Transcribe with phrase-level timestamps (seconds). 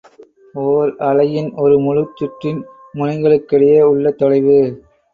[0.55, 2.61] ஒர் அலையின் ஒரு முழுச் சுற்றின்
[2.93, 4.59] முனைகளுக்கிடையே உள்ள தொலைவு.